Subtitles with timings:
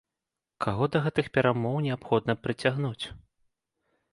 [0.63, 3.05] Каго да гэтых перамоў неабходна прыцягнуць?